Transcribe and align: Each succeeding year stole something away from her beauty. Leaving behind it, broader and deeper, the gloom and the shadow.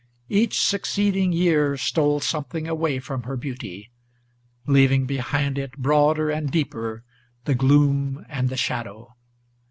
Each 0.29 0.59
succeeding 0.59 1.31
year 1.31 1.77
stole 1.77 2.21
something 2.21 2.67
away 2.67 2.97
from 2.97 3.21
her 3.21 3.37
beauty. 3.37 3.91
Leaving 4.65 5.05
behind 5.05 5.59
it, 5.59 5.77
broader 5.77 6.31
and 6.31 6.49
deeper, 6.49 7.03
the 7.45 7.53
gloom 7.53 8.25
and 8.27 8.49
the 8.49 8.57
shadow. 8.57 9.13